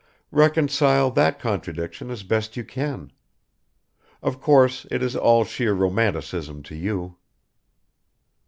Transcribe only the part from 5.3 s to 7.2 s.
sheer romanticism to you."